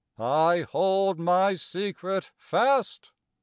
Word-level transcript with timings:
I 0.17 0.61
hold 0.67 1.19
my 1.19 1.53
secret 1.53 2.31
fast! 2.35 3.11